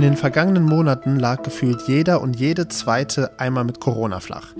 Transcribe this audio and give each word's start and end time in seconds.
In 0.00 0.04
den 0.04 0.16
vergangenen 0.16 0.64
Monaten 0.64 1.16
lag 1.16 1.42
gefühlt 1.42 1.82
jeder 1.86 2.22
und 2.22 2.34
jede 2.34 2.68
zweite 2.68 3.38
einmal 3.38 3.64
mit 3.64 3.80
Corona 3.80 4.20
flach. 4.20 4.54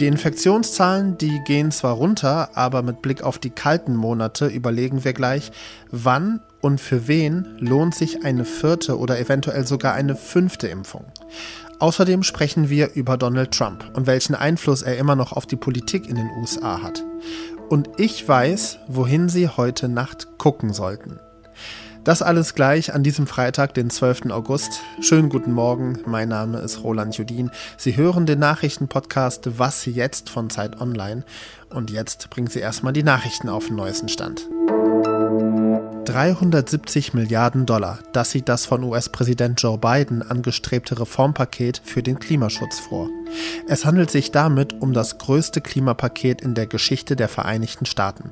Die 0.00 0.06
Infektionszahlen, 0.06 1.18
die 1.18 1.38
gehen 1.44 1.70
zwar 1.70 1.96
runter, 1.96 2.56
aber 2.56 2.80
mit 2.80 3.02
Blick 3.02 3.22
auf 3.22 3.38
die 3.38 3.50
kalten 3.50 3.94
Monate 3.94 4.46
überlegen 4.46 5.04
wir 5.04 5.12
gleich, 5.12 5.52
wann 5.90 6.40
und 6.62 6.80
für 6.80 7.08
wen 7.08 7.46
lohnt 7.58 7.94
sich 7.94 8.24
eine 8.24 8.46
vierte 8.46 8.98
oder 8.98 9.20
eventuell 9.20 9.66
sogar 9.66 9.92
eine 9.92 10.16
fünfte 10.16 10.68
Impfung. 10.68 11.04
Außerdem 11.78 12.22
sprechen 12.22 12.70
wir 12.70 12.94
über 12.94 13.18
Donald 13.18 13.50
Trump 13.50 13.84
und 13.92 14.06
welchen 14.06 14.34
Einfluss 14.34 14.80
er 14.80 14.96
immer 14.96 15.14
noch 15.14 15.32
auf 15.32 15.44
die 15.44 15.56
Politik 15.56 16.08
in 16.08 16.16
den 16.16 16.30
USA 16.40 16.80
hat. 16.80 17.04
Und 17.68 17.90
ich 17.98 18.26
weiß, 18.26 18.78
wohin 18.88 19.28
Sie 19.28 19.46
heute 19.46 19.90
Nacht 19.90 20.38
gucken 20.38 20.72
sollten. 20.72 21.20
Das 22.06 22.22
alles 22.22 22.54
gleich 22.54 22.94
an 22.94 23.02
diesem 23.02 23.26
Freitag, 23.26 23.74
den 23.74 23.90
12. 23.90 24.30
August. 24.30 24.80
Schönen 25.00 25.28
guten 25.28 25.52
Morgen, 25.52 25.98
mein 26.06 26.28
Name 26.28 26.60
ist 26.60 26.84
Roland 26.84 27.18
Judin. 27.18 27.50
Sie 27.76 27.96
hören 27.96 28.26
den 28.26 28.38
Nachrichtenpodcast 28.38 29.58
Was 29.58 29.84
jetzt 29.86 30.30
von 30.30 30.48
Zeit 30.48 30.80
Online. 30.80 31.24
Und 31.68 31.90
jetzt 31.90 32.30
bringen 32.30 32.46
Sie 32.46 32.60
erstmal 32.60 32.92
die 32.92 33.02
Nachrichten 33.02 33.48
auf 33.48 33.66
den 33.66 33.74
neuesten 33.74 34.08
Stand. 34.08 34.48
370 36.06 37.14
Milliarden 37.14 37.66
Dollar. 37.66 37.98
Das 38.12 38.30
sieht 38.30 38.48
das 38.48 38.64
von 38.64 38.84
US-Präsident 38.84 39.60
Joe 39.60 39.76
Biden 39.76 40.22
angestrebte 40.22 41.00
Reformpaket 41.00 41.82
für 41.84 42.02
den 42.02 42.20
Klimaschutz 42.20 42.78
vor. 42.78 43.08
Es 43.66 43.84
handelt 43.84 44.12
sich 44.12 44.30
damit 44.30 44.80
um 44.80 44.92
das 44.92 45.18
größte 45.18 45.60
Klimapaket 45.60 46.40
in 46.42 46.54
der 46.54 46.68
Geschichte 46.68 47.16
der 47.16 47.28
Vereinigten 47.28 47.86
Staaten. 47.86 48.30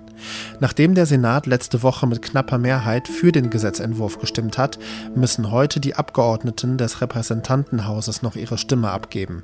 Nachdem 0.61 0.95
der 0.95 1.07
Senat 1.07 1.47
letzte 1.47 1.83
Woche 1.83 2.07
mit 2.07 2.23
knapper 2.23 2.59
Mehrheit 2.59 3.09
für 3.09 3.33
den 3.33 3.51
Gesetzentwurf 3.51 4.21
gestimmt 4.21 4.57
hat, 4.57 4.79
müssen 5.17 5.51
heute 5.51 5.81
die 5.81 5.97
Abgeordneten 5.97 6.79
des 6.79 7.01
Repräsentantenhauses 7.01 8.23
noch 8.23 8.37
ihre 8.37 8.57
Stimme 8.57 8.93
abgeben. 8.93 9.43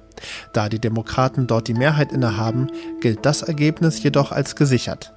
Da 0.53 0.69
die 0.69 0.81
Demokraten 0.81 1.49
dort 1.49 1.67
die 1.67 1.75
Mehrheit 1.75 2.13
innehaben, 2.13 2.69
gilt 3.01 3.27
das 3.27 3.43
Ergebnis 3.43 4.01
jedoch 4.03 4.31
als 4.31 4.55
gesichert. 4.55 5.13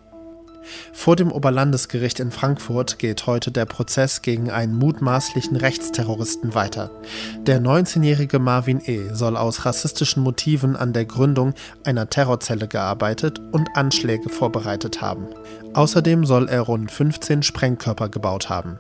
Vor 0.92 1.16
dem 1.16 1.32
Oberlandesgericht 1.32 2.20
in 2.20 2.32
Frankfurt 2.32 3.00
geht 3.00 3.28
heute 3.28 3.52
der 3.52 3.66
Prozess 3.66 4.22
gegen 4.22 4.52
einen 4.52 4.76
mutmaßlichen 4.76 5.56
Rechtsterroristen 5.56 6.56
weiter. 6.56 6.92
Der 7.42 7.62
19-jährige 7.62 8.40
Marvin 8.40 8.82
E. 8.86 9.14
soll 9.14 9.38
aus 9.38 9.66
rassistischen 9.66 10.24
Motiven 10.24 10.76
an 10.76 10.94
der 10.94 11.06
Gründung 11.06 11.54
einer 11.84 12.10
Terrorzelle 12.10 12.68
gearbeitet 12.68 13.40
und 13.52 13.70
Anschläge 13.76 14.30
vorbereitet 14.30 15.02
haben. 15.02 15.28
Außerdem 15.74 16.26
soll 16.26 16.50
er 16.50 16.62
rund 16.62 16.92
15 16.92 17.44
Sprengkörper 17.44 18.10
gebaut 18.10 18.50
haben. 18.50 18.80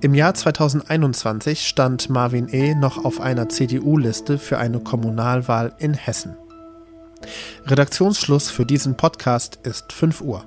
Im 0.00 0.14
Jahr 0.14 0.34
2021 0.34 1.66
stand 1.66 2.08
Marvin 2.10 2.48
E. 2.48 2.74
noch 2.74 3.04
auf 3.04 3.20
einer 3.20 3.48
CDU-Liste 3.48 4.38
für 4.38 4.58
eine 4.58 4.80
Kommunalwahl 4.80 5.74
in 5.78 5.94
Hessen. 5.94 6.36
Redaktionsschluss 7.66 8.50
für 8.50 8.66
diesen 8.66 8.96
Podcast 8.96 9.58
ist 9.62 9.92
5 9.92 10.20
Uhr. 10.20 10.44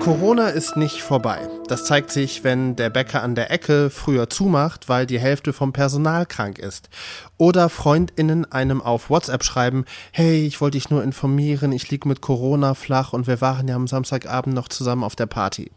Corona 0.00 0.48
ist 0.48 0.76
nicht 0.76 1.02
vorbei. 1.02 1.48
Das 1.66 1.86
zeigt 1.86 2.10
sich, 2.10 2.44
wenn 2.44 2.76
der 2.76 2.90
Bäcker 2.90 3.22
an 3.22 3.34
der 3.34 3.50
Ecke 3.50 3.88
früher 3.88 4.28
zumacht, 4.28 4.90
weil 4.90 5.06
die 5.06 5.18
Hälfte 5.18 5.54
vom 5.54 5.72
Personal 5.72 6.26
krank 6.26 6.58
ist. 6.58 6.90
Oder 7.38 7.70
Freundinnen 7.70 8.50
einem 8.52 8.82
auf 8.82 9.08
WhatsApp 9.08 9.44
schreiben, 9.44 9.86
hey, 10.12 10.46
ich 10.46 10.60
wollte 10.60 10.76
dich 10.76 10.90
nur 10.90 11.02
informieren, 11.02 11.72
ich 11.72 11.90
liege 11.90 12.06
mit 12.06 12.20
Corona 12.20 12.74
flach 12.74 13.14
und 13.14 13.26
wir 13.26 13.40
waren 13.40 13.66
ja 13.66 13.76
am 13.76 13.86
Samstagabend 13.86 14.54
noch 14.54 14.68
zusammen 14.68 15.04
auf 15.04 15.16
der 15.16 15.26
Party. 15.26 15.70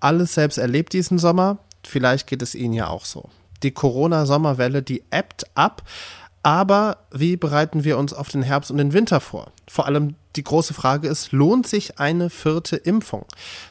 Alles 0.00 0.32
selbst 0.32 0.56
erlebt 0.56 0.94
diesen 0.94 1.18
Sommer, 1.18 1.58
vielleicht 1.86 2.26
geht 2.26 2.40
es 2.40 2.54
Ihnen 2.54 2.72
ja 2.72 2.88
auch 2.88 3.04
so. 3.04 3.28
Die 3.62 3.72
Corona-Sommerwelle, 3.72 4.82
die 4.82 5.02
ebbt 5.10 5.44
ab, 5.54 5.82
aber 6.48 6.96
wie 7.12 7.36
bereiten 7.36 7.84
wir 7.84 7.98
uns 7.98 8.14
auf 8.14 8.30
den 8.30 8.42
Herbst 8.42 8.70
und 8.70 8.78
den 8.78 8.94
Winter 8.94 9.20
vor? 9.20 9.52
Vor 9.68 9.84
allem 9.84 10.14
die 10.34 10.42
große 10.42 10.72
Frage 10.72 11.06
ist, 11.06 11.30
lohnt 11.30 11.66
sich 11.66 11.98
eine 11.98 12.30
vierte 12.30 12.76
Impfung? 12.76 13.26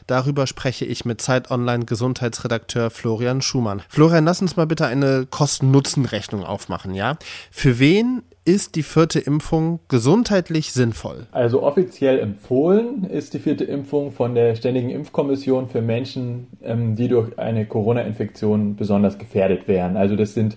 Darüber 0.06 0.46
spreche 0.46 0.84
ich 0.84 1.04
mit 1.04 1.20
Zeit 1.20 1.50
Online 1.50 1.86
Gesundheitsredakteur 1.86 2.90
Florian 2.90 3.42
Schumann. 3.42 3.82
Florian, 3.88 4.24
lass 4.24 4.40
uns 4.40 4.56
mal 4.56 4.68
bitte 4.68 4.86
eine 4.86 5.26
Kosten-Nutzen-Rechnung 5.28 6.44
aufmachen, 6.44 6.94
ja? 6.94 7.16
Für 7.50 7.80
wen 7.80 8.22
ist 8.44 8.76
die 8.76 8.84
vierte 8.84 9.18
Impfung 9.18 9.80
gesundheitlich 9.88 10.72
sinnvoll? 10.72 11.26
Also 11.32 11.64
offiziell 11.64 12.20
empfohlen 12.20 13.02
ist 13.02 13.34
die 13.34 13.40
vierte 13.40 13.64
Impfung 13.64 14.12
von 14.12 14.36
der 14.36 14.54
Ständigen 14.54 14.90
Impfkommission 14.90 15.68
für 15.68 15.82
Menschen, 15.82 16.46
ähm, 16.62 16.94
die 16.94 17.08
durch 17.08 17.40
eine 17.40 17.66
Corona-Infektion 17.66 18.76
besonders 18.76 19.18
gefährdet 19.18 19.66
wären. 19.66 19.96
Also 19.96 20.14
das 20.14 20.34
sind 20.34 20.56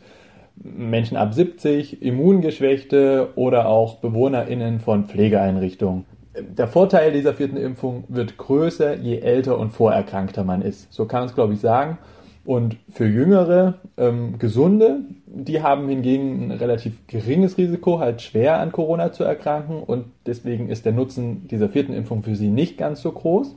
Menschen 0.55 1.17
ab 1.17 1.33
70, 1.33 2.01
Immungeschwächte 2.01 3.29
oder 3.35 3.67
auch 3.67 3.97
BewohnerInnen 3.97 4.79
von 4.79 5.05
Pflegeeinrichtungen. 5.05 6.05
Der 6.39 6.67
Vorteil 6.67 7.11
dieser 7.11 7.33
vierten 7.33 7.57
Impfung 7.57 8.05
wird 8.07 8.37
größer, 8.37 8.95
je 8.95 9.19
älter 9.19 9.57
und 9.57 9.71
vorerkrankter 9.71 10.43
man 10.43 10.61
ist. 10.61 10.91
So 10.93 11.05
kann 11.05 11.21
man 11.21 11.29
es, 11.29 11.35
glaube 11.35 11.53
ich, 11.53 11.59
sagen. 11.59 11.97
Und 12.43 12.77
für 12.89 13.05
jüngere, 13.05 13.75
ähm, 13.97 14.39
gesunde, 14.39 15.01
die 15.27 15.61
haben 15.61 15.87
hingegen 15.87 16.47
ein 16.47 16.51
relativ 16.51 17.05
geringes 17.05 17.57
Risiko, 17.57 17.99
halt 17.99 18.21
schwer 18.21 18.59
an 18.59 18.71
Corona 18.71 19.11
zu 19.11 19.23
erkranken. 19.23 19.83
Und 19.83 20.05
deswegen 20.25 20.69
ist 20.69 20.85
der 20.85 20.93
Nutzen 20.93 21.47
dieser 21.47 21.69
vierten 21.69 21.93
Impfung 21.93 22.23
für 22.23 22.35
sie 22.35 22.49
nicht 22.49 22.77
ganz 22.77 23.01
so 23.01 23.11
groß. 23.11 23.55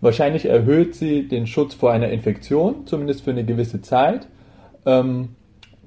Wahrscheinlich 0.00 0.46
erhöht 0.46 0.94
sie 0.94 1.26
den 1.28 1.46
Schutz 1.46 1.74
vor 1.74 1.90
einer 1.90 2.08
Infektion, 2.08 2.86
zumindest 2.86 3.24
für 3.24 3.32
eine 3.32 3.44
gewisse 3.44 3.82
Zeit. 3.82 4.28
Ähm, 4.86 5.30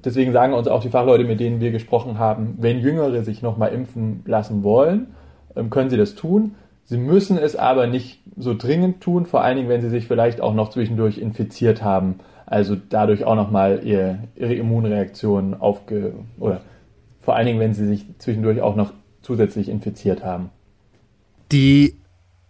deswegen 0.04 0.32
sagen 0.32 0.52
uns 0.52 0.68
auch 0.68 0.82
die 0.82 0.90
Fachleute, 0.90 1.24
mit 1.24 1.40
denen 1.40 1.60
wir 1.60 1.70
gesprochen 1.70 2.18
haben, 2.18 2.56
wenn 2.58 2.80
Jüngere 2.80 3.22
sich 3.22 3.42
nochmal 3.42 3.72
impfen 3.72 4.22
lassen 4.26 4.62
wollen, 4.62 5.08
ähm, 5.56 5.70
können 5.70 5.90
sie 5.90 5.96
das 5.96 6.14
tun. 6.14 6.54
Sie 6.84 6.98
müssen 6.98 7.38
es 7.38 7.56
aber 7.56 7.86
nicht 7.86 8.20
so 8.36 8.54
dringend 8.54 9.00
tun, 9.00 9.26
vor 9.26 9.42
allen 9.42 9.56
Dingen, 9.56 9.68
wenn 9.68 9.80
sie 9.80 9.90
sich 9.90 10.06
vielleicht 10.06 10.40
auch 10.40 10.54
noch 10.54 10.70
zwischendurch 10.70 11.18
infiziert 11.18 11.82
haben, 11.82 12.16
also 12.46 12.76
dadurch 12.88 13.24
auch 13.24 13.36
nochmal 13.36 13.80
ihr, 13.84 14.24
ihre 14.36 14.54
Immunreaktion 14.54 15.54
aufge... 15.54 16.12
oder 16.38 16.60
vor 17.20 17.36
allen 17.36 17.46
Dingen, 17.46 17.60
wenn 17.60 17.72
sie 17.72 17.86
sich 17.86 18.04
zwischendurch 18.18 18.60
auch 18.60 18.74
noch 18.74 18.92
zusätzlich 19.22 19.68
infiziert 19.68 20.24
haben. 20.24 20.50
Die 21.52 21.94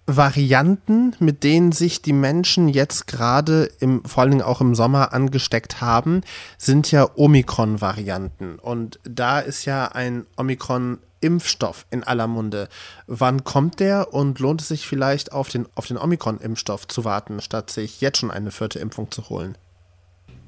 Varianten, 0.07 1.15
mit 1.21 1.45
denen 1.45 1.71
sich 1.71 2.03
die 2.03 2.13
Menschen 2.13 2.69
jetzt 2.69 3.07
gerade 3.07 3.71
im, 3.79 4.05
vor 4.05 4.23
allen 4.23 4.33
Dingen 4.33 4.43
auch 4.43 4.61
im 4.61 4.75
Sommer 4.75 5.13
angesteckt 5.13 5.81
haben, 5.81 6.23
sind 6.59 6.91
ja 6.91 7.09
Omikron-Varianten. 7.15 8.59
Und 8.59 8.99
da 9.05 9.39
ist 9.39 9.65
ja 9.65 9.87
ein 9.87 10.27
Omikron-Impfstoff 10.37 11.87
in 11.91 12.03
aller 12.03 12.27
Munde. 12.27 12.69
Wann 13.07 13.45
kommt 13.45 13.79
der 13.79 14.13
und 14.13 14.41
lohnt 14.41 14.61
es 14.61 14.69
sich 14.69 14.89
vielleicht 14.89 15.33
auf 15.33 15.49
den, 15.49 15.69
auf 15.77 15.87
den 15.87 15.99
Omikron-Impfstoff 15.99 16.89
zu 16.89 17.05
warten, 17.05 17.41
statt 17.41 17.71
sich 17.71 18.01
jetzt 18.01 18.19
schon 18.19 18.33
eine 18.33 18.51
vierte 18.51 18.81
Impfung 18.81 19.11
zu 19.11 19.29
holen? 19.29 19.57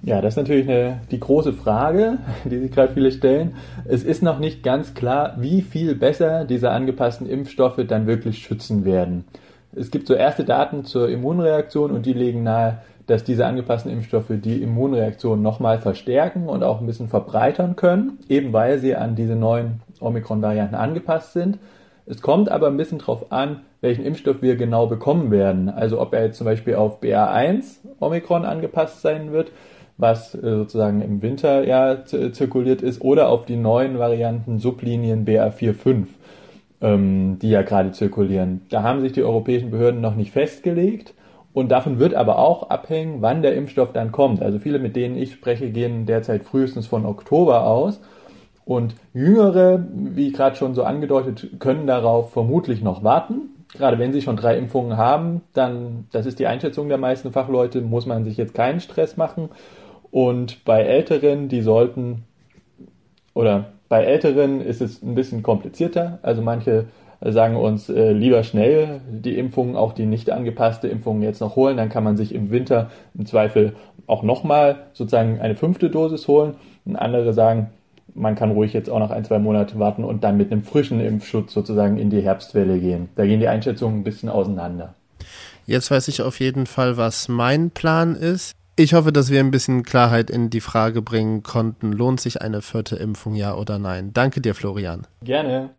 Ja, 0.06 0.20
das 0.20 0.34
ist 0.34 0.36
natürlich 0.36 0.68
eine, 0.68 1.00
die 1.10 1.18
große 1.18 1.54
Frage, 1.54 2.18
die 2.44 2.58
sich 2.58 2.70
gerade 2.70 2.92
viele 2.92 3.10
stellen. 3.10 3.56
Es 3.86 4.04
ist 4.04 4.22
noch 4.22 4.38
nicht 4.38 4.62
ganz 4.62 4.92
klar, 4.92 5.36
wie 5.38 5.62
viel 5.62 5.94
besser 5.94 6.44
diese 6.44 6.70
angepassten 6.70 7.26
Impfstoffe 7.26 7.80
dann 7.88 8.06
wirklich 8.06 8.42
schützen 8.42 8.84
werden. 8.84 9.24
Es 9.74 9.90
gibt 9.90 10.06
so 10.06 10.12
erste 10.12 10.44
Daten 10.44 10.84
zur 10.84 11.08
Immunreaktion 11.08 11.90
und 11.90 12.04
die 12.04 12.12
legen 12.12 12.42
nahe, 12.42 12.82
dass 13.06 13.24
diese 13.24 13.46
angepassten 13.46 13.90
Impfstoffe 13.90 14.30
die 14.30 14.62
Immunreaktion 14.62 15.40
nochmal 15.40 15.78
verstärken 15.78 16.50
und 16.50 16.62
auch 16.62 16.80
ein 16.80 16.86
bisschen 16.86 17.08
verbreitern 17.08 17.74
können, 17.74 18.18
eben 18.28 18.52
weil 18.52 18.78
sie 18.78 18.94
an 18.96 19.14
diese 19.16 19.36
neuen 19.36 19.80
Omikron-Varianten 20.00 20.74
angepasst 20.74 21.32
sind. 21.32 21.58
Es 22.04 22.20
kommt 22.20 22.50
aber 22.50 22.66
ein 22.66 22.76
bisschen 22.76 22.98
darauf 22.98 23.32
an, 23.32 23.62
welchen 23.80 24.04
Impfstoff 24.04 24.42
wir 24.42 24.56
genau 24.56 24.86
bekommen 24.86 25.30
werden. 25.30 25.70
Also 25.70 25.98
ob 25.98 26.12
er 26.12 26.26
jetzt 26.26 26.36
zum 26.36 26.44
Beispiel 26.44 26.74
auf 26.74 27.02
BA1 27.02 27.78
Omikron 28.00 28.44
angepasst 28.44 29.00
sein 29.00 29.32
wird, 29.32 29.50
was 29.96 30.34
äh, 30.34 30.40
sozusagen 30.40 31.00
im 31.02 31.22
Winter 31.22 31.64
ja 31.66 32.04
zirkuliert 32.04 32.82
ist, 32.82 33.00
oder 33.00 33.28
auf 33.28 33.46
die 33.46 33.56
neuen 33.56 33.98
Varianten 33.98 34.58
Sublinien 34.58 35.24
BA4-5 35.26 36.06
ähm, 36.84 37.38
die 37.40 37.48
ja 37.48 37.62
gerade 37.62 37.92
zirkulieren. 37.92 38.60
Da 38.68 38.82
haben 38.82 39.00
sich 39.00 39.12
die 39.12 39.22
europäischen 39.22 39.70
Behörden 39.70 40.00
noch 40.00 40.14
nicht 40.14 40.32
festgelegt. 40.32 41.14
Und 41.54 41.70
davon 41.70 41.98
wird 42.00 42.14
aber 42.14 42.38
auch 42.38 42.68
abhängen, 42.68 43.22
wann 43.22 43.40
der 43.40 43.54
Impfstoff 43.54 43.92
dann 43.92 44.12
kommt. 44.12 44.42
Also 44.42 44.58
viele, 44.58 44.80
mit 44.80 44.96
denen 44.96 45.16
ich 45.16 45.32
spreche, 45.32 45.70
gehen 45.70 46.04
derzeit 46.04 46.44
frühestens 46.44 46.86
von 46.86 47.06
Oktober 47.06 47.66
aus. 47.66 48.00
Und 48.64 48.96
Jüngere, 49.14 49.84
wie 49.92 50.32
gerade 50.32 50.56
schon 50.56 50.74
so 50.74 50.82
angedeutet, 50.82 51.60
können 51.60 51.86
darauf 51.86 52.32
vermutlich 52.32 52.82
noch 52.82 53.04
warten. 53.04 53.50
Gerade 53.72 53.98
wenn 53.98 54.12
sie 54.12 54.20
schon 54.20 54.36
drei 54.36 54.58
Impfungen 54.58 54.96
haben, 54.96 55.42
dann, 55.52 56.06
das 56.12 56.26
ist 56.26 56.38
die 56.38 56.46
Einschätzung 56.46 56.88
der 56.88 56.98
meisten 56.98 57.32
Fachleute, 57.32 57.80
muss 57.82 58.04
man 58.04 58.24
sich 58.24 58.36
jetzt 58.36 58.54
keinen 58.54 58.80
Stress 58.80 59.16
machen. 59.16 59.48
Und 60.14 60.64
bei 60.64 60.84
Älteren, 60.84 61.48
die 61.48 61.60
sollten, 61.60 62.22
oder 63.34 63.72
bei 63.88 64.04
Älteren 64.04 64.60
ist 64.60 64.80
es 64.80 65.02
ein 65.02 65.16
bisschen 65.16 65.42
komplizierter. 65.42 66.20
Also 66.22 66.40
manche 66.40 66.84
sagen 67.20 67.56
uns 67.56 67.88
äh, 67.88 68.12
lieber 68.12 68.44
schnell 68.44 69.00
die 69.10 69.36
Impfung, 69.36 69.74
auch 69.74 69.92
die 69.92 70.06
nicht 70.06 70.30
angepasste 70.30 70.86
Impfung 70.86 71.20
jetzt 71.22 71.40
noch 71.40 71.56
holen. 71.56 71.76
Dann 71.76 71.88
kann 71.88 72.04
man 72.04 72.16
sich 72.16 72.32
im 72.32 72.52
Winter 72.52 72.92
im 73.18 73.26
Zweifel 73.26 73.74
auch 74.06 74.22
nochmal 74.22 74.84
sozusagen 74.92 75.40
eine 75.40 75.56
fünfte 75.56 75.90
Dosis 75.90 76.28
holen. 76.28 76.54
Und 76.84 76.94
andere 76.94 77.32
sagen, 77.32 77.70
man 78.14 78.36
kann 78.36 78.52
ruhig 78.52 78.72
jetzt 78.72 78.90
auch 78.90 79.00
noch 79.00 79.10
ein, 79.10 79.24
zwei 79.24 79.40
Monate 79.40 79.80
warten 79.80 80.04
und 80.04 80.22
dann 80.22 80.36
mit 80.36 80.52
einem 80.52 80.62
frischen 80.62 81.00
Impfschutz 81.00 81.52
sozusagen 81.52 81.98
in 81.98 82.10
die 82.10 82.20
Herbstwelle 82.20 82.78
gehen. 82.78 83.08
Da 83.16 83.26
gehen 83.26 83.40
die 83.40 83.48
Einschätzungen 83.48 83.98
ein 83.98 84.04
bisschen 84.04 84.28
auseinander. 84.28 84.94
Jetzt 85.66 85.90
weiß 85.90 86.06
ich 86.06 86.22
auf 86.22 86.38
jeden 86.38 86.66
Fall, 86.66 86.96
was 86.96 87.26
mein 87.26 87.72
Plan 87.72 88.14
ist. 88.14 88.54
Ich 88.76 88.92
hoffe, 88.92 89.12
dass 89.12 89.30
wir 89.30 89.38
ein 89.38 89.52
bisschen 89.52 89.84
Klarheit 89.84 90.30
in 90.30 90.50
die 90.50 90.60
Frage 90.60 91.00
bringen 91.00 91.44
konnten, 91.44 91.92
lohnt 91.92 92.20
sich 92.20 92.42
eine 92.42 92.60
vierte 92.60 92.96
Impfung, 92.96 93.36
ja 93.36 93.54
oder 93.54 93.78
nein? 93.78 94.12
Danke 94.12 94.40
dir, 94.40 94.56
Florian. 94.56 95.06
Gerne. 95.22 95.70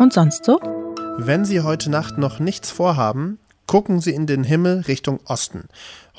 Und 0.00 0.12
sonst 0.12 0.44
so? 0.44 0.58
Wenn 1.16 1.44
Sie 1.44 1.60
heute 1.60 1.92
Nacht 1.92 2.18
noch 2.18 2.40
nichts 2.40 2.72
vorhaben, 2.72 3.38
gucken 3.66 4.00
Sie 4.00 4.12
in 4.12 4.26
den 4.26 4.44
Himmel 4.44 4.80
Richtung 4.80 5.20
Osten. 5.24 5.68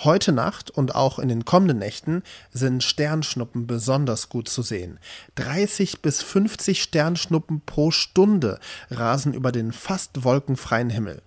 Heute 0.04 0.32
Nacht 0.32 0.70
und 0.70 0.96
auch 0.96 1.18
in 1.20 1.30
den 1.30 1.46
kommenden 1.46 1.80
Nächten 1.80 2.24
sind 2.52 2.84
Sternschnuppen 2.84 3.68
besonders 3.68 4.30
gut 4.30 4.50
zu 4.50 4.62
sehen. 4.62 5.00
30 5.36 6.02
bis 6.02 6.22
50 6.22 6.82
Sternschnuppen 6.82 7.62
pro 7.66 7.92
Stunde 7.92 8.60
rasen 8.92 9.34
über 9.34 9.52
den 9.52 9.72
fast 9.72 10.24
wolkenfreien 10.24 10.90
Himmel. 10.90 11.22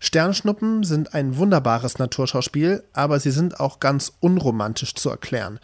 Sternschnuppen 0.00 0.84
sind 0.84 1.14
ein 1.14 1.36
wunderbares 1.36 1.98
Naturschauspiel, 1.98 2.82
aber 2.92 3.20
sie 3.20 3.30
sind 3.30 3.60
auch 3.60 3.78
ganz 3.78 4.12
unromantisch 4.20 4.94
zu 4.94 5.10
erklären. 5.10 5.60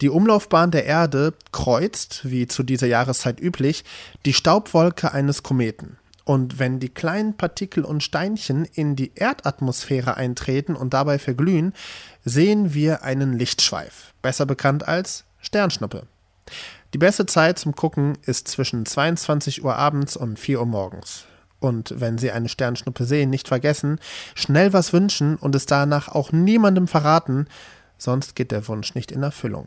Die 0.00 0.08
Umlaufbahn 0.08 0.70
der 0.70 0.86
Erde 0.86 1.34
kreuzt, 1.52 2.20
wie 2.24 2.46
zu 2.46 2.62
dieser 2.62 2.86
Jahreszeit 2.86 3.40
üblich, 3.40 3.84
die 4.24 4.32
Staubwolke 4.32 5.12
eines 5.12 5.42
Kometen. 5.42 5.98
Und 6.30 6.60
wenn 6.60 6.78
die 6.78 6.90
kleinen 6.90 7.36
Partikel 7.36 7.84
und 7.84 8.04
Steinchen 8.04 8.64
in 8.64 8.94
die 8.94 9.10
Erdatmosphäre 9.16 10.16
eintreten 10.16 10.76
und 10.76 10.94
dabei 10.94 11.18
verglühen, 11.18 11.72
sehen 12.24 12.72
wir 12.72 13.02
einen 13.02 13.36
Lichtschweif, 13.36 14.14
besser 14.22 14.46
bekannt 14.46 14.86
als 14.86 15.24
Sternschnuppe. 15.40 16.04
Die 16.94 16.98
beste 16.98 17.26
Zeit 17.26 17.58
zum 17.58 17.74
Gucken 17.74 18.16
ist 18.26 18.46
zwischen 18.46 18.86
22 18.86 19.64
Uhr 19.64 19.74
abends 19.74 20.16
und 20.16 20.38
4 20.38 20.60
Uhr 20.60 20.66
morgens. 20.66 21.24
Und 21.58 21.98
wenn 21.98 22.16
Sie 22.16 22.30
eine 22.30 22.48
Sternschnuppe 22.48 23.06
sehen, 23.06 23.30
nicht 23.30 23.48
vergessen, 23.48 23.98
schnell 24.36 24.72
was 24.72 24.92
wünschen 24.92 25.34
und 25.34 25.56
es 25.56 25.66
danach 25.66 26.06
auch 26.06 26.30
niemandem 26.30 26.86
verraten, 26.86 27.48
sonst 27.98 28.36
geht 28.36 28.52
der 28.52 28.68
Wunsch 28.68 28.94
nicht 28.94 29.10
in 29.10 29.24
Erfüllung. 29.24 29.66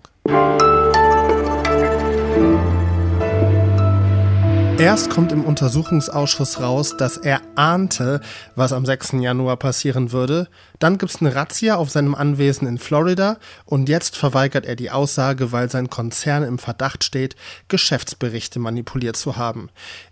Erst 4.83 5.09
kommt 5.09 5.31
im 5.31 5.45
Untersuchungsausschuss 5.45 6.59
raus, 6.59 6.97
dass 6.97 7.15
er 7.15 7.39
ahnte, 7.56 8.19
was 8.57 8.74
am 8.74 8.85
6. 8.85 9.13
Januar 9.13 9.56
passieren 9.56 10.12
würde. 10.12 10.50
Dann 10.77 10.97
gibt 10.97 11.13
es 11.13 11.21
eine 11.21 11.33
Razzia 11.33 11.77
auf 11.77 11.89
seinem 11.89 12.15
Anwesen 12.15 12.68
in 12.68 12.77
Florida 12.77 13.38
und 13.63 13.88
jetzt 13.88 14.18
verweigert 14.18 14.65
er 14.65 14.75
die 14.75 14.91
Aussage, 14.91 15.53
weil 15.53 15.71
sein 15.71 15.89
Konzern 15.89 16.44
im 16.44 16.59
Verdacht 16.59 17.06
steht, 17.06 17.38
Geschäftsberichte 17.69 18.59
manipuliert 18.59 19.15
zu 19.15 19.38
haben. 19.38 19.69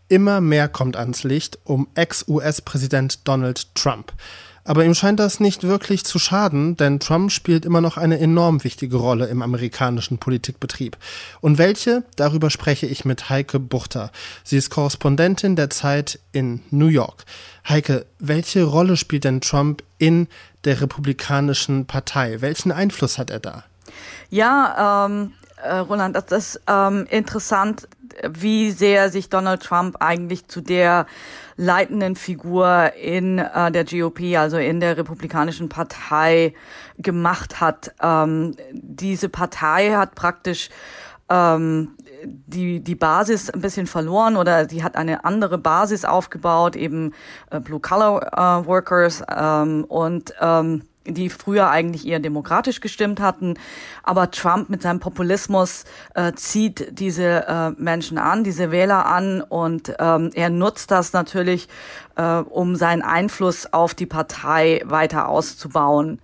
Immer 0.08 0.40
mehr 0.40 0.70
kommt 0.70 0.96
ans 0.96 1.24
Licht 1.26 1.60
um 1.66 1.90
Ex-US-Präsident 1.96 3.28
Donald 3.28 3.76
Trump. 3.76 4.14
Aber 4.64 4.86
ihm 4.86 4.94
scheint 4.94 5.20
das 5.20 5.40
nicht 5.40 5.64
wirklich 5.64 6.06
zu 6.06 6.20
schaden, 6.20 6.78
denn 6.78 7.00
Trump 7.00 7.32
spielt 7.32 7.66
immer 7.66 7.82
noch 7.82 7.98
eine 7.98 8.20
enorm 8.20 8.64
wichtige 8.64 8.98
Rolle 8.98 9.28
im 9.28 9.42
amerikanischen 9.42 10.20
Politikbetrieb. 10.20 10.98
Und 11.42 11.58
welche? 11.58 12.04
Darüber 12.16 12.50
spreche 12.50 12.86
ich 12.86 13.04
mit 13.04 13.30
Heike 13.30 13.60
Buchter. 13.60 14.12
Sie 14.44 14.58
ist 14.58 14.70
Korrespondentin 14.70 15.56
der 15.56 15.70
Zeit 15.70 16.20
in 16.32 16.62
New 16.70 16.88
York. 16.88 17.26
Heike, 17.68 18.06
welche 18.20 18.64
Rolle 18.64 18.98
spielt 18.98 19.24
denn 19.24 19.42
Trump 19.42 19.84
in 19.98 20.28
der 20.64 20.82
Republikanischen 20.82 21.86
Partei? 21.86 22.42
Welchen 22.42 22.72
Einfluss 22.72 23.18
hat 23.18 23.30
er 23.30 23.40
da? 23.40 23.64
Ja, 24.30 25.06
ähm, 25.08 25.34
äh, 25.64 25.76
Roland, 25.78 26.16
das 26.16 26.32
ist 26.32 26.62
ähm, 26.68 27.06
interessant, 27.10 27.88
wie 28.30 28.72
sehr 28.72 29.10
sich 29.10 29.30
Donald 29.30 29.64
Trump 29.64 29.98
eigentlich 30.00 30.48
zu 30.48 30.62
der 30.62 31.06
leitenden 31.58 32.16
Figur 32.16 32.94
in 32.94 33.40
äh, 33.40 33.72
der 33.72 33.86
GOP, 33.86 34.36
also 34.38 34.58
in 34.58 34.80
der 34.80 34.98
Republikanischen 34.98 35.70
Partei, 35.70 36.54
gemacht 36.98 37.62
hat. 37.62 37.94
Ähm, 38.02 38.56
diese 38.74 39.30
Partei 39.30 39.92
hat 39.92 40.16
praktisch 40.16 40.70
ähm, 41.30 41.96
die, 42.26 42.82
die 42.82 42.96
Basis 42.96 43.50
ein 43.50 43.62
bisschen 43.62 43.88
verloren 43.88 44.36
oder 44.38 44.66
die 44.66 44.84
hat 44.84 44.96
eine 44.96 45.26
andere 45.26 45.58
Basis 45.58 46.06
aufgebaut, 46.06 46.76
eben 46.76 47.14
äh, 47.50 47.60
Blue 47.60 47.80
Collar 47.80 48.64
äh, 48.64 49.64
ähm, 49.64 49.84
und 49.86 50.34
ähm, 50.40 50.84
die 51.06 51.30
früher 51.30 51.70
eigentlich 51.70 52.08
eher 52.08 52.20
demokratisch 52.20 52.80
gestimmt 52.80 53.20
hatten. 53.20 53.56
Aber 54.04 54.32
Trump 54.32 54.70
mit 54.70 54.82
seinem 54.82 55.00
Populismus 55.00 55.86
äh, 56.16 56.34
zieht 56.34 57.00
diese 57.00 57.48
äh, 57.48 57.72
Menschen 57.82 58.18
an, 58.18 58.44
diese 58.44 58.72
Wähler 58.72 59.06
an 59.06 59.42
und 59.42 59.94
ähm, 60.00 60.32
er 60.34 60.50
nutzt 60.50 60.92
das 60.92 61.14
natürlich, 61.14 61.68
äh, 62.16 62.24
um 62.24 62.76
seinen 62.76 63.02
Einfluss 63.02 63.72
auf 63.74 63.94
die 63.94 64.06
Partei 64.06 64.82
weiter 64.86 65.28
auszubauen. 65.28 66.20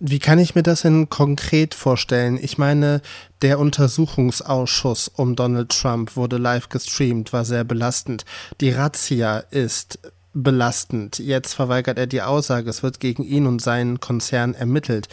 Wie 0.00 0.18
kann 0.18 0.38
ich 0.38 0.54
mir 0.54 0.62
das 0.62 0.82
denn 0.82 1.08
konkret 1.08 1.72
vorstellen? 1.72 2.38
Ich 2.40 2.58
meine, 2.58 3.00
der 3.42 3.58
Untersuchungsausschuss 3.58 5.08
um 5.08 5.36
Donald 5.36 5.70
Trump 5.70 6.16
wurde 6.16 6.36
live 6.36 6.68
gestreamt, 6.68 7.32
war 7.32 7.44
sehr 7.44 7.64
belastend. 7.64 8.24
Die 8.60 8.70
Razzia 8.70 9.38
ist 9.38 9.98
belastend. 10.34 11.18
Jetzt 11.18 11.54
verweigert 11.54 11.98
er 11.98 12.06
die 12.06 12.22
Aussage, 12.22 12.68
es 12.68 12.82
wird 12.82 13.00
gegen 13.00 13.22
ihn 13.22 13.46
und 13.46 13.62
seinen 13.62 14.00
Konzern 14.00 14.54
ermittelt. 14.54 15.08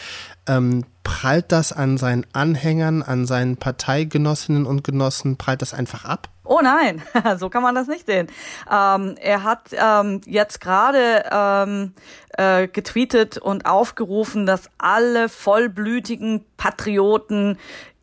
Ähm, 0.47 0.83
prallt 1.03 1.51
das 1.51 1.71
an 1.71 1.97
seinen 1.97 2.25
Anhängern, 2.33 3.03
an 3.03 3.25
seinen 3.25 3.57
Parteigenossinnen 3.57 4.65
und 4.65 4.83
Genossen, 4.83 5.37
prallt 5.37 5.61
das 5.61 5.73
einfach 5.73 6.05
ab? 6.05 6.29
Oh 6.43 6.59
nein, 6.61 7.01
so 7.37 7.49
kann 7.49 7.63
man 7.63 7.75
das 7.75 7.87
nicht 7.87 8.07
sehen. 8.07 8.27
Ähm, 8.69 9.15
er 9.21 9.43
hat 9.43 9.69
ähm, 9.71 10.21
jetzt 10.25 10.59
gerade 10.59 11.23
ähm, 11.31 11.93
äh, 12.37 12.67
getweetet 12.67 13.37
und 13.37 13.65
aufgerufen, 13.65 14.45
dass 14.45 14.69
alle 14.77 15.29
vollblütigen 15.29 16.43
Patrioten 16.57 17.57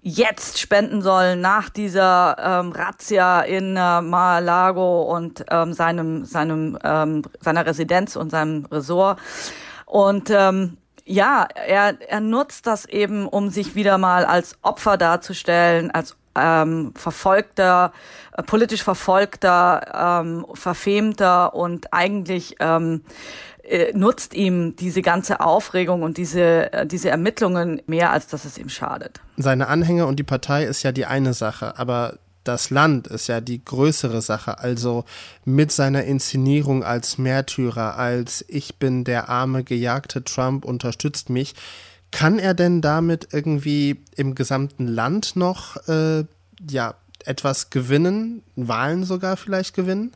jetzt 0.09 0.59
spenden 0.59 1.03
sollen 1.03 1.41
nach 1.41 1.69
dieser 1.69 2.37
ähm, 2.39 2.73
Razzia 2.73 3.43
in 3.43 3.77
äh, 3.77 4.01
Mar-a-Lago 4.01 5.03
und 5.03 5.45
ähm, 5.51 5.73
seinem, 5.73 6.25
seinem, 6.25 6.79
ähm, 6.83 7.23
seiner 7.41 7.67
Residenz 7.67 8.17
und 8.17 8.31
seinem 8.31 8.65
Resort. 8.67 9.21
Und 9.85 10.31
ähm, 10.31 10.79
ja, 11.05 11.47
er, 11.55 12.01
er 12.01 12.21
nutzt 12.21 12.67
das 12.67 12.85
eben, 12.87 13.27
um 13.27 13.51
sich 13.51 13.75
wieder 13.75 13.99
mal 13.99 14.25
als 14.25 14.57
Opfer 14.63 14.97
darzustellen, 14.97 15.91
als 15.91 16.17
ähm, 16.35 16.93
verfolgter, 16.95 17.93
äh, 18.37 18.43
politisch 18.43 18.83
verfolgter, 18.83 20.21
ähm, 20.23 20.47
verfemter 20.55 21.55
und 21.55 21.93
eigentlich 21.93 22.57
ähm, 22.61 23.03
äh, 23.69 23.93
nutzt 23.97 24.35
ihm 24.35 24.77
diese 24.77 25.03
ganze 25.03 25.41
Aufregung 25.41 26.03
und 26.03 26.17
diese, 26.17 26.73
äh, 26.73 26.87
diese 26.87 27.11
Ermittlungen 27.11 27.83
mehr, 27.87 28.11
als 28.13 28.27
dass 28.27 28.45
es 28.45 28.59
ihm 28.59 28.69
schadet. 28.69 29.21
Seine 29.37 29.69
Anhänger 29.69 30.07
und 30.07 30.19
die 30.19 30.25
Partei 30.25 30.65
ist 30.65 30.83
ja 30.83 30.93
die 30.93 31.07
eine 31.07 31.35
Sache, 31.35 31.79
aber 31.79 32.19
das 32.45 32.71
Land 32.71 33.07
ist 33.09 33.27
ja 33.27 33.43
die 33.43 33.63
größere 33.63 34.23
Sache. 34.23 34.59
Also 34.59 35.05
mit 35.45 35.71
seiner 35.71 36.05
Inszenierung 36.05 36.83
als 36.83 37.19
Märtyrer, 37.19 37.99
als 37.99 38.45
ich 38.49 38.77
bin 38.77 39.05
der 39.05 39.29
arme, 39.29 39.65
gejagte 39.65 40.25
Trump, 40.25 40.65
unterstützt 40.65 41.29
mich. 41.29 41.55
Kann 42.11 42.39
er 42.39 42.55
denn 42.55 42.81
damit 42.81 43.29
irgendwie 43.33 44.03
im 44.17 44.35
gesamten 44.35 44.87
Land 44.87 45.37
noch 45.37 45.77
äh, 45.89 46.25
ja, 46.71 46.95
etwas 47.27 47.69
gewinnen, 47.69 48.43
Wahlen 48.57 49.05
sogar 49.05 49.37
vielleicht 49.37 49.75
gewinnen? 49.75 50.13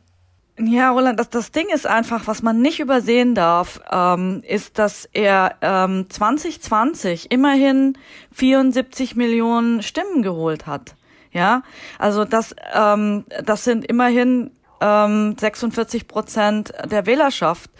Ja, 0.59 0.91
Roland, 0.91 1.19
das, 1.19 1.31
das 1.31 1.51
Ding 1.51 1.67
ist 1.73 1.87
einfach, 1.87 2.27
was 2.27 2.43
man 2.43 2.61
nicht 2.61 2.79
übersehen 2.79 3.33
darf, 3.33 3.81
ähm, 3.91 4.43
ist, 4.47 4.77
dass 4.77 5.09
er 5.11 5.55
ähm, 5.61 6.05
2020 6.09 7.31
immerhin 7.31 7.97
74 8.33 9.15
Millionen 9.15 9.81
Stimmen 9.81 10.21
geholt 10.21 10.67
hat. 10.67 10.95
Ja, 11.31 11.63
also 11.97 12.23
das, 12.23 12.55
ähm, 12.75 13.25
das 13.43 13.63
sind 13.63 13.83
immerhin 13.83 14.51
ähm, 14.79 15.35
46 15.39 16.07
Prozent 16.07 16.71
der 16.85 17.07
Wählerschaft. 17.07 17.71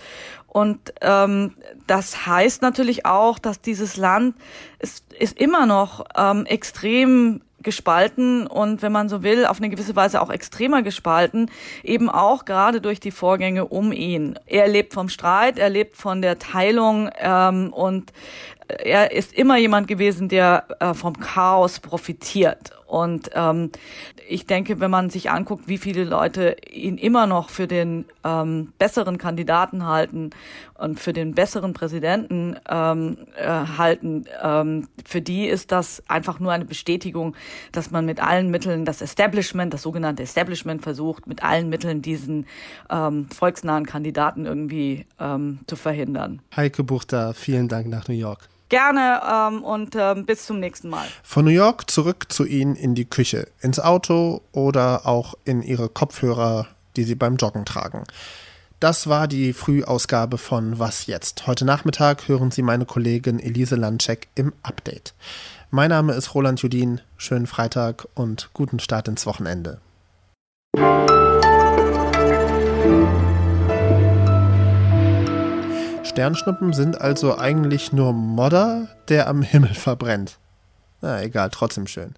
Und 0.47 0.93
ähm, 1.01 1.53
das 1.85 2.25
heißt 2.25 2.63
natürlich 2.63 3.05
auch, 3.05 3.37
dass 3.37 3.61
dieses 3.61 3.97
Land 3.97 4.35
ist, 4.79 5.13
ist 5.13 5.39
immer 5.39 5.67
noch 5.67 6.05
ähm, 6.17 6.47
extrem 6.47 7.41
gespalten 7.63 8.47
und 8.47 8.81
wenn 8.81 8.91
man 8.91 9.09
so 9.09 9.23
will, 9.23 9.45
auf 9.45 9.57
eine 9.57 9.69
gewisse 9.69 9.95
Weise 9.95 10.21
auch 10.21 10.29
extremer 10.29 10.81
gespalten, 10.81 11.49
eben 11.83 12.09
auch 12.09 12.45
gerade 12.45 12.81
durch 12.81 12.99
die 12.99 13.11
Vorgänge 13.11 13.65
um 13.65 13.91
ihn. 13.91 14.37
Er 14.45 14.67
lebt 14.67 14.93
vom 14.93 15.09
Streit, 15.09 15.57
er 15.57 15.69
lebt 15.69 15.97
von 15.97 16.21
der 16.21 16.39
Teilung 16.39 17.09
ähm, 17.19 17.73
und 17.73 18.11
er 18.67 19.11
ist 19.11 19.33
immer 19.33 19.57
jemand 19.57 19.87
gewesen, 19.87 20.29
der 20.29 20.65
äh, 20.79 20.93
vom 20.93 21.19
Chaos 21.19 21.79
profitiert. 21.79 22.71
Und 22.93 23.31
ähm, 23.33 23.71
ich 24.29 24.45
denke, 24.45 24.79
wenn 24.79 24.91
man 24.91 25.09
sich 25.09 25.31
anguckt, 25.31 25.67
wie 25.67 25.79
viele 25.79 26.03
Leute 26.03 26.57
ihn 26.71 26.99
immer 26.99 27.25
noch 27.25 27.49
für 27.49 27.65
den 27.65 28.05
ähm, 28.23 28.71
besseren 28.77 29.17
Kandidaten 29.17 29.87
halten 29.87 30.29
und 30.75 30.99
für 30.99 31.11
den 31.11 31.33
besseren 31.33 31.73
Präsidenten 31.73 32.55
ähm, 32.69 33.17
äh, 33.35 33.47
halten, 33.47 34.25
ähm, 34.43 34.89
für 35.03 35.21
die 35.21 35.47
ist 35.47 35.71
das 35.71 36.03
einfach 36.07 36.39
nur 36.39 36.51
eine 36.51 36.65
Bestätigung, 36.65 37.35
dass 37.71 37.89
man 37.89 38.05
mit 38.05 38.21
allen 38.21 38.51
Mitteln 38.51 38.85
das 38.85 39.01
Establishment, 39.01 39.73
das 39.73 39.81
sogenannte 39.81 40.21
Establishment 40.21 40.83
versucht, 40.83 41.25
mit 41.25 41.43
allen 41.43 41.69
Mitteln 41.69 42.03
diesen 42.03 42.45
ähm, 42.91 43.27
volksnahen 43.31 43.87
Kandidaten 43.87 44.45
irgendwie 44.45 45.07
ähm, 45.19 45.61
zu 45.65 45.77
verhindern. 45.77 46.43
Heike 46.55 46.83
Buchter, 46.83 47.33
vielen 47.33 47.67
Dank 47.69 47.87
nach 47.87 48.07
New 48.07 48.13
York. 48.13 48.49
Gerne 48.73 49.21
ähm, 49.31 49.63
und 49.63 49.95
ähm, 49.95 50.25
bis 50.25 50.47
zum 50.47 50.59
nächsten 50.59 50.89
Mal. 50.89 51.05
Von 51.21 51.45
New 51.45 51.51
York 51.51 51.91
zurück 51.91 52.25
zu 52.29 52.43
Ihnen 52.43 52.75
in 52.75 52.95
die 52.95 53.05
Küche, 53.05 53.47
ins 53.61 53.79
Auto 53.79 54.41
oder 54.51 55.05
auch 55.05 55.35
in 55.45 55.61
Ihre 55.61 55.89
Kopfhörer, 55.89 56.65
die 56.95 57.03
Sie 57.03 57.13
beim 57.13 57.35
Joggen 57.35 57.65
tragen. 57.65 58.03
Das 58.79 59.05
war 59.05 59.27
die 59.27 59.53
Frühausgabe 59.53 60.39
von 60.39 60.79
Was 60.79 61.05
jetzt? 61.05 61.45
Heute 61.45 61.65
Nachmittag 61.65 62.27
hören 62.27 62.49
Sie 62.49 62.63
meine 62.63 62.85
Kollegin 62.85 63.39
Elise 63.39 63.75
Landcheck 63.75 64.27
im 64.33 64.53
Update. 64.63 65.13
Mein 65.69 65.91
Name 65.91 66.13
ist 66.13 66.33
Roland 66.33 66.59
Judin. 66.59 66.99
Schönen 67.15 67.45
Freitag 67.45 68.07
und 68.15 68.49
guten 68.53 68.79
Start 68.79 69.07
ins 69.07 69.27
Wochenende. 69.27 69.81
Sternschnuppen 76.13 76.73
sind 76.73 77.01
also 77.01 77.39
eigentlich 77.39 77.91
nur 77.91 78.13
Modder, 78.13 78.87
der 79.09 79.27
am 79.27 79.41
Himmel 79.41 79.73
verbrennt. 79.73 80.37
Na 81.01 81.23
egal, 81.23 81.49
trotzdem 81.49 81.87
schön. 81.87 82.13